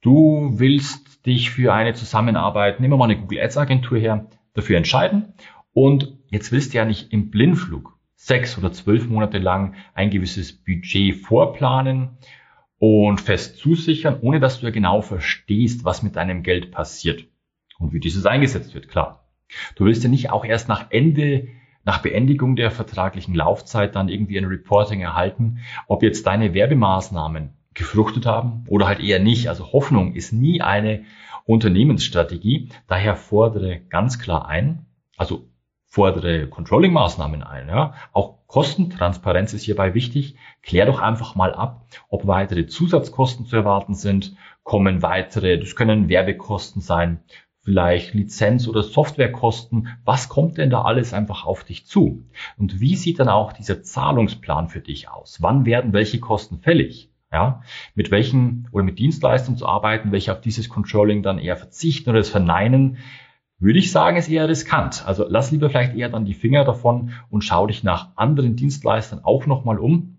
Du 0.01 0.57
willst 0.59 1.25
dich 1.25 1.49
für 1.49 1.73
eine 1.73 1.93
Zusammenarbeit, 1.93 2.79
nehmen 2.79 2.93
wir 2.93 2.97
mal 2.97 3.05
eine 3.05 3.19
Google 3.19 3.41
Ads 3.41 3.57
Agentur 3.57 3.97
her, 3.97 4.29
dafür 4.53 4.77
entscheiden 4.77 5.33
und 5.73 6.17
jetzt 6.29 6.53
willst 6.53 6.73
du 6.73 6.77
ja 6.77 6.85
nicht 6.85 7.11
im 7.11 7.29
Blindflug 7.29 7.99
sechs 8.15 8.57
oder 8.57 8.71
zwölf 8.71 9.09
Monate 9.09 9.39
lang 9.39 9.75
ein 9.93 10.09
gewisses 10.09 10.53
Budget 10.53 11.17
vorplanen 11.17 12.17
und 12.77 13.19
fest 13.19 13.57
zusichern, 13.57 14.19
ohne 14.21 14.39
dass 14.39 14.61
du 14.61 14.67
ja 14.67 14.71
genau 14.71 15.01
verstehst, 15.01 15.83
was 15.83 16.01
mit 16.01 16.15
deinem 16.15 16.43
Geld 16.43 16.71
passiert 16.71 17.25
und 17.77 17.91
wie 17.91 17.99
dieses 17.99 18.25
eingesetzt 18.25 18.73
wird, 18.73 18.87
klar. 18.87 19.29
Du 19.75 19.83
willst 19.83 20.03
ja 20.03 20.09
nicht 20.09 20.29
auch 20.29 20.45
erst 20.45 20.69
nach 20.69 20.91
Ende, 20.91 21.49
nach 21.83 22.01
Beendigung 22.01 22.55
der 22.55 22.71
vertraglichen 22.71 23.35
Laufzeit 23.35 23.95
dann 23.95 24.07
irgendwie 24.07 24.37
ein 24.37 24.45
Reporting 24.45 25.01
erhalten, 25.01 25.59
ob 25.87 26.03
jetzt 26.03 26.25
deine 26.25 26.53
Werbemaßnahmen 26.53 27.58
gefruchtet 27.79 28.27
haben 28.27 28.63
oder 28.67 28.87
halt 28.87 28.99
eher 28.99 29.19
nicht. 29.19 29.49
Also 29.49 29.71
Hoffnung 29.71 30.13
ist 30.13 30.31
nie 30.31 30.61
eine 30.61 31.03
Unternehmensstrategie. 31.45 32.69
Daher 32.87 33.15
fordere 33.15 33.79
ganz 33.89 34.19
klar 34.19 34.47
ein, 34.47 34.85
also 35.17 35.47
fordere 35.87 36.47
Controlling-Maßnahmen 36.47 37.41
ein. 37.41 37.67
Ja. 37.67 37.95
Auch 38.13 38.37
Kostentransparenz 38.45 39.53
ist 39.53 39.63
hierbei 39.63 39.95
wichtig. 39.95 40.35
Klär 40.61 40.85
doch 40.85 40.99
einfach 40.99 41.33
mal 41.33 41.53
ab, 41.53 41.85
ob 42.09 42.27
weitere 42.27 42.67
Zusatzkosten 42.67 43.47
zu 43.47 43.55
erwarten 43.55 43.95
sind, 43.95 44.35
kommen 44.63 45.01
weitere, 45.01 45.57
das 45.57 45.75
können 45.75 46.09
Werbekosten 46.09 46.81
sein, 46.81 47.23
vielleicht 47.63 48.13
Lizenz- 48.13 48.67
oder 48.67 48.83
Softwarekosten. 48.83 49.87
Was 50.05 50.29
kommt 50.29 50.57
denn 50.57 50.69
da 50.69 50.83
alles 50.83 51.13
einfach 51.13 51.45
auf 51.45 51.63
dich 51.63 51.87
zu? 51.87 52.23
Und 52.57 52.79
wie 52.79 52.95
sieht 52.95 53.19
dann 53.19 53.29
auch 53.29 53.53
dieser 53.53 53.81
Zahlungsplan 53.81 54.69
für 54.69 54.81
dich 54.81 55.09
aus? 55.09 55.41
Wann 55.41 55.65
werden 55.65 55.93
welche 55.93 56.19
Kosten 56.19 56.59
fällig? 56.59 57.09
Ja, 57.31 57.61
mit 57.93 58.09
welchen 58.09 58.67
oder 58.71 58.83
mit 58.83 58.97
Dienstleistungen 58.97 59.57
zu 59.57 59.67
arbeiten, 59.67 60.11
welche 60.11 60.31
auf 60.31 60.41
dieses 60.41 60.67
Controlling 60.67 61.21
dann 61.21 61.37
eher 61.37 61.57
verzichten 61.57 62.09
oder 62.09 62.19
es 62.19 62.29
verneinen, 62.29 62.97
würde 63.59 63.77
ich 63.77 63.91
sagen, 63.91 64.17
ist 64.17 64.29
eher 64.29 64.47
riskant. 64.47 65.05
Also 65.05 65.25
lass 65.29 65.51
lieber 65.51 65.69
vielleicht 65.69 65.95
eher 65.95 66.09
dann 66.09 66.25
die 66.25 66.33
Finger 66.33 66.63
davon 66.63 67.11
und 67.29 67.43
schau 67.43 67.67
dich 67.67 67.83
nach 67.83 68.15
anderen 68.15 68.55
Dienstleistern 68.55 69.23
auch 69.23 69.45
nochmal 69.45 69.77
um. 69.77 70.17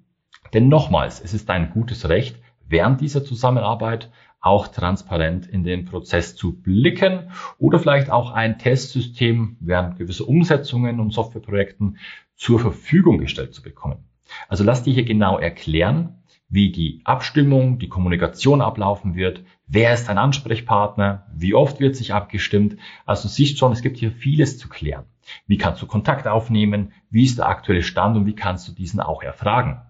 Denn 0.52 0.68
nochmals, 0.68 1.20
es 1.20 1.34
ist 1.34 1.48
dein 1.48 1.70
gutes 1.70 2.08
Recht, 2.08 2.38
während 2.68 3.00
dieser 3.00 3.24
Zusammenarbeit 3.24 4.10
auch 4.40 4.68
transparent 4.68 5.46
in 5.46 5.64
den 5.64 5.84
Prozess 5.84 6.36
zu 6.36 6.60
blicken 6.60 7.30
oder 7.58 7.78
vielleicht 7.78 8.10
auch 8.10 8.30
ein 8.30 8.58
Testsystem 8.58 9.56
während 9.60 9.98
gewisser 9.98 10.28
Umsetzungen 10.28 11.00
und 11.00 11.12
Softwareprojekten 11.12 11.98
zur 12.36 12.58
Verfügung 12.58 13.18
gestellt 13.18 13.54
zu 13.54 13.62
bekommen. 13.62 14.04
Also 14.48 14.64
lass 14.64 14.82
dir 14.82 14.94
hier 14.94 15.04
genau 15.04 15.38
erklären, 15.38 16.19
wie 16.50 16.72
die 16.72 17.00
Abstimmung, 17.04 17.78
die 17.78 17.88
Kommunikation 17.88 18.60
ablaufen 18.60 19.14
wird, 19.14 19.44
wer 19.66 19.94
ist 19.94 20.08
dein 20.08 20.18
Ansprechpartner, 20.18 21.26
wie 21.32 21.54
oft 21.54 21.80
wird 21.80 21.96
sich 21.96 22.12
abgestimmt. 22.12 22.76
Also 23.06 23.28
siehst 23.28 23.58
schon, 23.58 23.72
es 23.72 23.82
gibt 23.82 23.96
hier 23.96 24.10
vieles 24.10 24.58
zu 24.58 24.68
klären. 24.68 25.04
Wie 25.46 25.58
kannst 25.58 25.80
du 25.80 25.86
Kontakt 25.86 26.26
aufnehmen, 26.26 26.92
wie 27.08 27.24
ist 27.24 27.38
der 27.38 27.48
aktuelle 27.48 27.84
Stand 27.84 28.16
und 28.16 28.26
wie 28.26 28.34
kannst 28.34 28.66
du 28.66 28.72
diesen 28.72 29.00
auch 29.00 29.22
erfragen. 29.22 29.80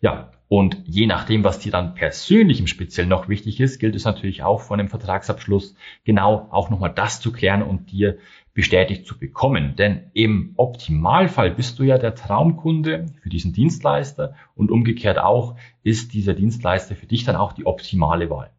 Ja, 0.00 0.32
und 0.52 0.82
je 0.84 1.06
nachdem, 1.06 1.44
was 1.44 1.60
dir 1.60 1.70
dann 1.70 1.94
persönlich 1.94 2.58
im 2.58 2.66
Speziellen 2.66 3.08
noch 3.08 3.28
wichtig 3.28 3.60
ist, 3.60 3.78
gilt 3.78 3.94
es 3.94 4.04
natürlich 4.04 4.42
auch 4.42 4.60
vor 4.60 4.76
einem 4.76 4.88
Vertragsabschluss 4.88 5.76
genau 6.02 6.48
auch 6.50 6.70
nochmal 6.70 6.92
das 6.92 7.20
zu 7.20 7.30
klären 7.30 7.62
und 7.62 7.92
dir 7.92 8.18
bestätigt 8.52 9.06
zu 9.06 9.16
bekommen. 9.16 9.76
Denn 9.76 10.10
im 10.12 10.54
Optimalfall 10.56 11.52
bist 11.52 11.78
du 11.78 11.84
ja 11.84 11.98
der 11.98 12.16
Traumkunde 12.16 13.06
für 13.22 13.28
diesen 13.28 13.52
Dienstleister 13.52 14.34
und 14.56 14.72
umgekehrt 14.72 15.20
auch 15.20 15.54
ist 15.84 16.14
dieser 16.14 16.34
Dienstleister 16.34 16.96
für 16.96 17.06
dich 17.06 17.22
dann 17.22 17.36
auch 17.36 17.52
die 17.52 17.66
optimale 17.66 18.28
Wahl. 18.28 18.50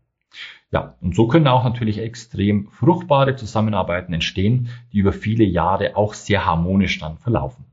Ja, 0.72 0.96
und 1.02 1.14
so 1.14 1.28
können 1.28 1.50
auch 1.50 1.66
natürlich 1.66 1.98
extrem 1.98 2.70
fruchtbare 2.70 3.36
Zusammenarbeiten 3.36 4.14
entstehen, 4.14 4.70
die 4.94 5.00
über 5.00 5.12
viele 5.12 5.44
Jahre 5.44 5.98
auch 5.98 6.14
sehr 6.14 6.46
harmonisch 6.46 7.00
dann 7.00 7.18
verlaufen. 7.18 7.66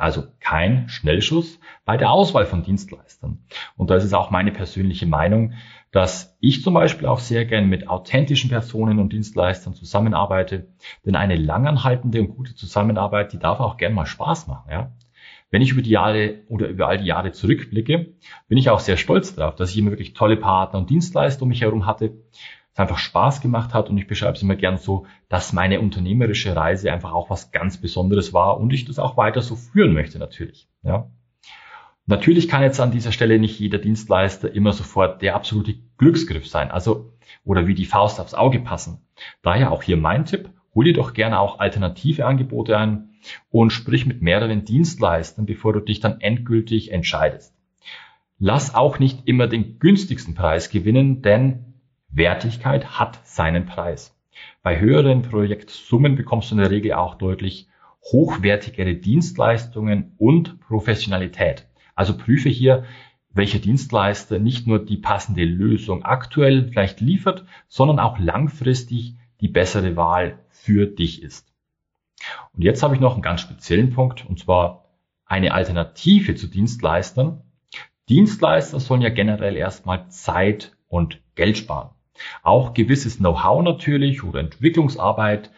Also 0.00 0.24
kein 0.40 0.88
Schnellschuss 0.88 1.60
bei 1.84 1.96
der 1.96 2.10
Auswahl 2.10 2.46
von 2.46 2.62
Dienstleistern. 2.62 3.38
Und 3.76 3.90
das 3.90 4.04
ist 4.04 4.14
auch 4.14 4.30
meine 4.30 4.50
persönliche 4.50 5.06
Meinung, 5.06 5.54
dass 5.92 6.36
ich 6.40 6.62
zum 6.62 6.74
Beispiel 6.74 7.06
auch 7.06 7.18
sehr 7.18 7.44
gern 7.44 7.68
mit 7.68 7.88
authentischen 7.88 8.48
Personen 8.48 8.98
und 8.98 9.12
Dienstleistern 9.12 9.74
zusammenarbeite. 9.74 10.68
Denn 11.04 11.16
eine 11.16 11.36
langanhaltende 11.36 12.20
und 12.20 12.28
gute 12.28 12.54
Zusammenarbeit, 12.54 13.32
die 13.32 13.38
darf 13.38 13.60
auch 13.60 13.76
gern 13.76 13.92
mal 13.92 14.06
Spaß 14.06 14.46
machen. 14.46 14.70
Ja? 14.70 14.92
Wenn 15.50 15.62
ich 15.62 15.72
über 15.72 15.82
die 15.82 15.90
Jahre 15.90 16.44
oder 16.48 16.68
über 16.68 16.88
all 16.88 16.98
die 16.98 17.06
Jahre 17.06 17.32
zurückblicke, 17.32 18.14
bin 18.48 18.58
ich 18.58 18.70
auch 18.70 18.80
sehr 18.80 18.96
stolz 18.96 19.34
darauf, 19.34 19.56
dass 19.56 19.70
ich 19.70 19.78
immer 19.78 19.90
wirklich 19.90 20.14
tolle 20.14 20.36
Partner 20.36 20.78
und 20.78 20.90
Dienstleister 20.90 21.42
um 21.42 21.48
mich 21.48 21.60
herum 21.60 21.86
hatte, 21.86 22.14
es 22.72 22.78
einfach 22.78 22.98
Spaß 22.98 23.40
gemacht 23.40 23.74
hat 23.74 23.90
und 23.90 23.98
ich 23.98 24.06
beschreibe 24.06 24.34
es 24.34 24.42
immer 24.42 24.56
gern 24.56 24.76
so, 24.76 25.06
dass 25.28 25.52
meine 25.52 25.80
unternehmerische 25.80 26.54
Reise 26.54 26.92
einfach 26.92 27.12
auch 27.12 27.30
was 27.30 27.50
ganz 27.52 27.80
Besonderes 27.80 28.32
war 28.32 28.58
und 28.58 28.72
ich 28.72 28.84
das 28.84 28.98
auch 28.98 29.16
weiter 29.16 29.42
so 29.42 29.56
führen 29.56 29.92
möchte 29.92 30.18
natürlich. 30.18 30.68
Ja. 30.82 31.10
Natürlich 32.06 32.48
kann 32.48 32.62
jetzt 32.62 32.80
an 32.80 32.90
dieser 32.90 33.12
Stelle 33.12 33.38
nicht 33.38 33.58
jeder 33.60 33.78
Dienstleister 33.78 34.52
immer 34.52 34.72
sofort 34.72 35.22
der 35.22 35.36
absolute 35.36 35.74
Glücksgriff 35.98 36.48
sein, 36.48 36.70
also 36.70 37.12
oder 37.44 37.66
wie 37.66 37.74
die 37.74 37.86
Faust 37.86 38.20
aufs 38.20 38.34
Auge 38.34 38.60
passen. 38.60 39.06
Daher 39.42 39.70
auch 39.70 39.82
hier 39.82 39.96
mein 39.96 40.24
Tipp, 40.24 40.50
hol 40.74 40.84
dir 40.84 40.92
doch 40.92 41.12
gerne 41.12 41.38
auch 41.38 41.58
alternative 41.58 42.26
Angebote 42.26 42.76
ein 42.76 43.10
und 43.50 43.70
sprich 43.70 44.06
mit 44.06 44.22
mehreren 44.22 44.64
Dienstleistern, 44.64 45.46
bevor 45.46 45.72
du 45.72 45.80
dich 45.80 46.00
dann 46.00 46.20
endgültig 46.20 46.90
entscheidest. 46.90 47.54
Lass 48.38 48.74
auch 48.74 48.98
nicht 48.98 49.28
immer 49.28 49.46
den 49.46 49.78
günstigsten 49.78 50.34
Preis 50.34 50.70
gewinnen, 50.70 51.22
denn 51.22 51.69
Wertigkeit 52.12 52.98
hat 52.98 53.20
seinen 53.26 53.66
Preis. 53.66 54.16
Bei 54.62 54.80
höheren 54.80 55.22
Projektsummen 55.22 56.16
bekommst 56.16 56.50
du 56.50 56.56
in 56.56 56.60
der 56.60 56.70
Regel 56.70 56.94
auch 56.94 57.14
deutlich 57.14 57.68
hochwertigere 58.02 58.94
Dienstleistungen 58.94 60.14
und 60.18 60.60
Professionalität. 60.60 61.66
Also 61.94 62.16
prüfe 62.16 62.48
hier, 62.48 62.84
welcher 63.32 63.58
Dienstleister 63.58 64.38
nicht 64.38 64.66
nur 64.66 64.84
die 64.84 64.96
passende 64.96 65.44
Lösung 65.44 66.04
aktuell 66.04 66.68
vielleicht 66.68 67.00
liefert, 67.00 67.44
sondern 67.68 67.98
auch 67.98 68.18
langfristig 68.18 69.14
die 69.40 69.48
bessere 69.48 69.96
Wahl 69.96 70.38
für 70.48 70.86
dich 70.86 71.22
ist. 71.22 71.52
Und 72.52 72.62
jetzt 72.62 72.82
habe 72.82 72.94
ich 72.94 73.00
noch 73.00 73.14
einen 73.14 73.22
ganz 73.22 73.40
speziellen 73.40 73.92
Punkt, 73.92 74.26
und 74.26 74.38
zwar 74.38 74.84
eine 75.24 75.54
Alternative 75.54 76.34
zu 76.34 76.48
Dienstleistern. 76.48 77.42
Dienstleister 78.08 78.80
sollen 78.80 79.00
ja 79.00 79.10
generell 79.10 79.56
erstmal 79.56 80.08
Zeit 80.08 80.76
und 80.88 81.22
Geld 81.36 81.56
sparen. 81.56 81.90
Auch 82.42 82.74
gewisses 82.74 83.18
Know-how 83.18 83.62
natürlich 83.62 84.24
oder 84.24 84.40
Entwicklungsarbeit 84.40 85.50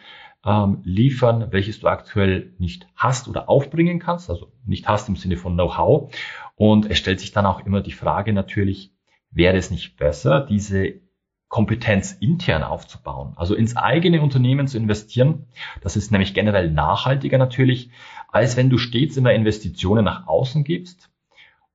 ähm, 0.45 0.81
liefern, 0.83 1.47
welches 1.51 1.79
du 1.79 1.87
aktuell 1.87 2.53
nicht 2.57 2.87
hast 2.95 3.27
oder 3.27 3.49
aufbringen 3.49 3.99
kannst, 3.99 4.29
also 4.29 4.51
nicht 4.65 4.87
hast 4.87 5.09
im 5.09 5.15
Sinne 5.15 5.37
von 5.37 5.53
Know-how. 5.53 6.13
Und 6.55 6.89
es 6.89 6.97
stellt 6.97 7.19
sich 7.19 7.31
dann 7.31 7.45
auch 7.45 7.65
immer 7.65 7.81
die 7.81 7.91
Frage 7.91 8.33
natürlich, 8.33 8.91
wäre 9.31 9.57
es 9.57 9.71
nicht 9.71 9.97
besser, 9.97 10.41
diese 10.41 11.01
Kompetenz 11.47 12.13
intern 12.13 12.63
aufzubauen, 12.63 13.33
also 13.35 13.53
ins 13.53 13.77
eigene 13.77 14.21
Unternehmen 14.21 14.67
zu 14.67 14.77
investieren. 14.77 15.45
Das 15.81 15.95
ist 15.95 16.11
nämlich 16.11 16.33
generell 16.33 16.71
nachhaltiger 16.71 17.37
natürlich, 17.37 17.91
als 18.29 18.57
wenn 18.57 18.71
du 18.71 18.79
stets 18.79 19.17
immer 19.17 19.33
Investitionen 19.33 20.03
nach 20.03 20.25
außen 20.25 20.63
gibst 20.63 21.12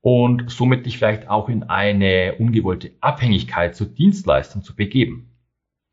und 0.01 0.51
somit 0.51 0.87
dich 0.87 0.99
vielleicht 0.99 1.29
auch 1.29 1.49
in 1.49 1.65
eine 1.65 2.37
ungewollte 2.39 2.93
Abhängigkeit 3.01 3.75
zu 3.75 3.85
Dienstleistern 3.85 4.63
zu 4.63 4.77
begeben. 4.77 5.37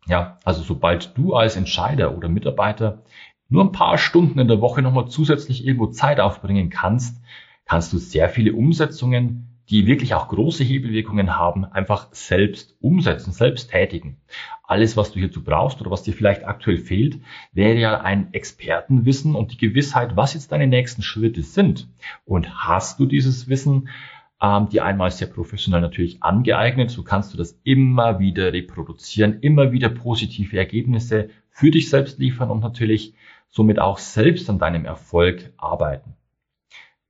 Ja, 0.08 0.38
also 0.44 0.62
sobald 0.62 1.18
du 1.18 1.34
als 1.34 1.56
Entscheider 1.56 2.16
oder 2.16 2.30
Mitarbeiter 2.30 3.04
nur 3.50 3.64
ein 3.64 3.72
paar 3.72 3.98
Stunden 3.98 4.40
in 4.40 4.48
der 4.48 4.62
Woche 4.62 4.82
nochmal 4.82 5.08
zusätzlich 5.08 5.66
irgendwo 5.66 5.88
Zeit 5.88 6.20
aufbringen 6.20 6.70
kannst, 6.70 7.22
kannst 7.66 7.94
du 7.94 7.98
sehr 7.98 8.30
viele 8.30 8.54
Umsetzungen 8.54 9.55
die 9.70 9.88
wirklich 9.88 10.14
auch 10.14 10.28
große 10.28 10.64
Hebelwirkungen 10.64 11.38
haben, 11.38 11.66
einfach 11.66 12.08
selbst 12.12 12.76
umsetzen, 12.82 13.32
selbst 13.32 13.72
tätigen. 13.72 14.18
Alles, 14.64 14.96
was 14.98 15.12
du 15.12 15.20
hierzu 15.20 15.44
brauchst 15.44 15.82
oder 15.82 15.92
was 15.92 16.04
dir 16.04 16.14
vielleicht 16.14 16.46
aktuell 16.46 16.78
fehlt, 16.78 17.20
wäre 17.52 17.78
ja 17.78 18.02
ein 18.02 18.34
Expertenwissen 18.34 19.36
und 19.36 19.52
die 19.52 19.58
Gewissheit, 19.58 20.16
was 20.16 20.34
jetzt 20.34 20.52
deine 20.52 20.68
nächsten 20.68 21.02
Schritte 21.02 21.42
sind. 21.42 21.88
Und 22.26 22.66
hast 22.66 23.00
du 23.00 23.06
dieses 23.06 23.48
Wissen, 23.48 23.90
ähm, 24.42 24.70
die 24.70 24.82
einmal 24.82 25.12
sehr 25.12 25.28
professionell 25.28 25.82
natürlich 25.82 26.22
angeeignet. 26.22 26.90
So 26.90 27.04
kannst 27.04 27.34
du 27.34 27.38
das 27.38 27.60
immer 27.64 28.20
wieder 28.20 28.54
reproduzieren, 28.54 29.40
immer 29.42 29.72
wieder 29.72 29.90
positive 29.90 30.58
Ergebnisse 30.58 31.30
für 31.50 31.72
dich 31.72 31.90
selbst 31.90 32.20
liefern 32.20 32.50
und 32.52 32.60
natürlich 32.60 33.14
somit 33.50 33.80
auch 33.80 33.98
selbst 33.98 34.50
an 34.50 34.60
deinem 34.60 34.86
Erfolg 34.86 35.54
arbeiten. 35.58 36.16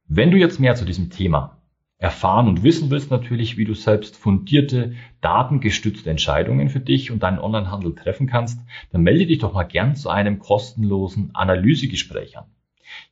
Wenn 0.08 0.30
du 0.30 0.38
jetzt 0.38 0.60
mehr 0.60 0.76
zu 0.76 0.86
diesem 0.86 1.10
Thema 1.10 1.55
erfahren 1.98 2.48
und 2.48 2.64
wissen 2.64 2.90
willst 2.90 3.10
natürlich, 3.10 3.58
wie 3.58 3.66
du 3.66 3.74
selbst 3.74 4.18
fundierte, 4.18 4.96
datengestützte 5.22 6.10
Entscheidungen 6.10 6.70
für 6.70 6.80
dich 6.80 7.12
und 7.12 7.24
deinen 7.24 7.40
Onlinehandel 7.40 7.96
treffen 7.96 8.28
kannst, 8.28 8.60
dann 8.92 9.02
melde 9.02 9.26
dich 9.26 9.40
doch 9.40 9.54
mal 9.54 9.64
gern 9.64 9.96
zu 9.96 10.10
einem 10.10 10.40
kostenlosen 10.40 11.32
Analysegespräch 11.34 12.38
an. 12.38 12.46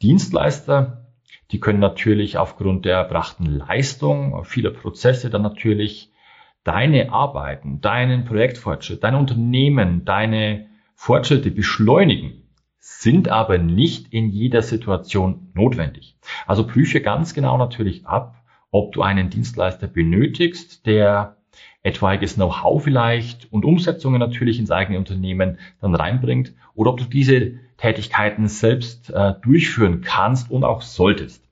Dienstleister, 0.00 1.12
die 1.50 1.60
können 1.60 1.80
natürlich 1.80 2.38
aufgrund 2.38 2.84
der 2.84 2.96
erbrachten 2.96 3.44
Leistung 3.46 4.44
vieler 4.44 4.70
Prozesse 4.70 5.28
dann 5.28 5.42
natürlich 5.42 6.12
deine 6.64 7.12
Arbeiten, 7.12 7.80
deinen 7.80 8.24
Projektfortschritt, 8.24 9.02
dein 9.02 9.14
Unternehmen, 9.14 10.04
deine 10.04 10.68
Fortschritte 10.94 11.50
beschleunigen, 11.50 12.48
sind 12.78 13.28
aber 13.28 13.58
nicht 13.58 14.12
in 14.12 14.28
jeder 14.28 14.62
Situation 14.62 15.50
notwendig. 15.54 16.16
Also 16.46 16.66
prüfe 16.66 17.00
ganz 17.00 17.34
genau 17.34 17.58
natürlich 17.58 18.06
ab, 18.06 18.36
ob 18.70 18.92
du 18.92 19.02
einen 19.02 19.30
Dienstleister 19.30 19.88
benötigst, 19.88 20.86
der 20.86 21.36
etwaiges 21.82 22.34
Know-how 22.34 22.82
vielleicht 22.82 23.52
und 23.52 23.64
Umsetzungen 23.64 24.18
natürlich 24.18 24.58
ins 24.58 24.70
eigene 24.70 24.98
Unternehmen 24.98 25.58
dann 25.80 25.94
reinbringt 25.94 26.54
oder 26.74 26.90
ob 26.90 26.98
du 26.98 27.04
diese 27.04 27.52
Tätigkeiten 27.78 28.48
selbst 28.48 29.10
äh, 29.10 29.34
durchführen 29.42 30.02
kannst 30.02 30.50
und 30.50 30.64
auch 30.64 30.82
solltest. 30.82 31.48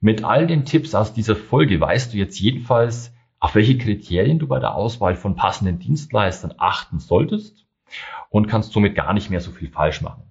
Mit 0.00 0.22
all 0.22 0.46
den 0.46 0.64
Tipps 0.64 0.94
aus 0.94 1.12
dieser 1.12 1.34
Folge 1.34 1.80
weißt 1.80 2.12
du 2.12 2.18
jetzt 2.18 2.38
jedenfalls, 2.38 3.12
auf 3.40 3.54
welche 3.54 3.78
Kriterien 3.78 4.38
du 4.38 4.46
bei 4.46 4.60
der 4.60 4.74
Auswahl 4.74 5.16
von 5.16 5.36
passenden 5.36 5.78
Dienstleistern 5.78 6.54
achten 6.58 7.00
solltest 7.00 7.66
und 8.30 8.46
kannst 8.46 8.72
somit 8.72 8.94
gar 8.94 9.12
nicht 9.12 9.30
mehr 9.30 9.40
so 9.40 9.50
viel 9.50 9.68
falsch 9.68 10.02
machen. 10.02 10.22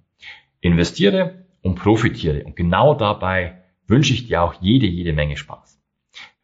Investiere 0.60 1.44
und 1.62 1.76
profitiere 1.76 2.44
und 2.44 2.56
genau 2.56 2.94
dabei 2.94 3.62
wünsche 3.86 4.14
ich 4.14 4.26
dir 4.26 4.42
auch 4.42 4.54
jede, 4.60 4.86
jede 4.86 5.12
Menge 5.12 5.36
Spaß. 5.36 5.65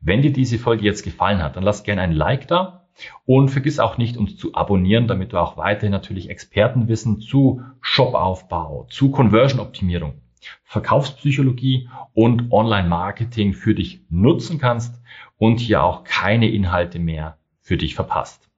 Wenn 0.05 0.21
dir 0.21 0.33
diese 0.33 0.59
Folge 0.59 0.85
jetzt 0.85 1.05
gefallen 1.05 1.41
hat, 1.41 1.55
dann 1.55 1.63
lass 1.63 1.85
gerne 1.85 2.03
ein 2.03 2.11
Like 2.11 2.49
da 2.49 2.89
und 3.25 3.51
vergiss 3.51 3.79
auch 3.79 3.99
nicht, 3.99 4.17
uns 4.17 4.37
zu 4.37 4.53
abonnieren, 4.53 5.07
damit 5.07 5.33
du 5.33 5.39
auch 5.39 5.57
weiterhin 5.57 5.93
natürlich 5.93 6.29
Expertenwissen 6.29 7.21
zu 7.21 7.63
Shopaufbau, 7.81 8.89
zu 8.91 9.13
Conversion-Optimierung, 9.13 10.15
Verkaufspsychologie 10.65 11.89
und 12.15 12.51
Online-Marketing 12.51 13.53
für 13.53 13.77
dich 13.77 14.05
nutzen 14.11 14.59
kannst 14.59 15.01
und 15.39 15.61
hier 15.61 15.85
auch 15.85 16.03
keine 16.03 16.51
Inhalte 16.51 16.99
mehr 16.99 17.39
für 17.61 17.77
dich 17.77 17.95
verpasst. 17.95 18.51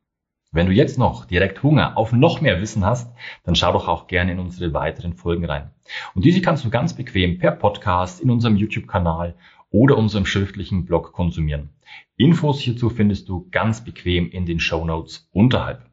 Wenn 0.50 0.66
du 0.66 0.72
jetzt 0.72 0.98
noch 0.98 1.24
direkt 1.24 1.62
Hunger 1.64 1.98
auf 1.98 2.12
noch 2.12 2.40
mehr 2.40 2.60
Wissen 2.60 2.86
hast, 2.86 3.12
dann 3.42 3.56
schau 3.56 3.72
doch 3.72 3.88
auch 3.88 4.06
gerne 4.06 4.32
in 4.32 4.38
unsere 4.38 4.72
weiteren 4.72 5.12
Folgen 5.12 5.44
rein. 5.44 5.72
Und 6.14 6.24
diese 6.24 6.40
kannst 6.40 6.64
du 6.64 6.70
ganz 6.70 6.94
bequem 6.94 7.38
per 7.38 7.50
Podcast 7.50 8.20
in 8.20 8.30
unserem 8.30 8.56
YouTube-Kanal 8.56 9.34
oder 9.74 9.98
unserem 9.98 10.24
schriftlichen 10.24 10.84
Blog 10.84 11.12
konsumieren. 11.12 11.70
Infos 12.16 12.60
hierzu 12.60 12.90
findest 12.90 13.28
du 13.28 13.48
ganz 13.50 13.82
bequem 13.84 14.30
in 14.30 14.46
den 14.46 14.60
Show 14.60 14.84
Notes 14.84 15.28
unterhalb. 15.32 15.90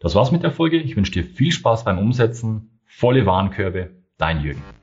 Das 0.00 0.16
war's 0.16 0.32
mit 0.32 0.42
der 0.42 0.50
Folge. 0.50 0.78
Ich 0.78 0.96
wünsche 0.96 1.12
dir 1.12 1.22
viel 1.22 1.52
Spaß 1.52 1.84
beim 1.84 1.98
Umsetzen. 1.98 2.80
Volle 2.84 3.24
Warenkörbe. 3.24 3.90
Dein 4.18 4.42
Jürgen. 4.42 4.81